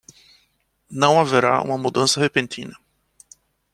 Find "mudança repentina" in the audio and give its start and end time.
1.77-2.75